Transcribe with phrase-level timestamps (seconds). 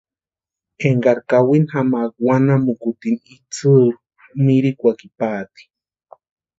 [0.87, 3.99] Énkari kawini jamaaka wanamukutini itsirhu
[4.43, 5.63] mirinkwakini paati.